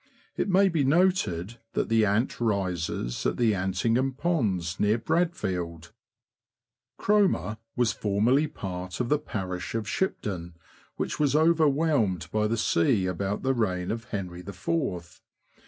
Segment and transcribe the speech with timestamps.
[0.35, 5.93] It may be noted that the Ant rises at the Antingham Ponds, near Bradfield.
[6.97, 10.55] Cromer was formerly part of the parish of Shipden,
[10.95, 14.39] which was overwhelmed by the sea about the reign 188 THE LAND OF THE BROADS.
[14.41, 15.21] of Henry IV.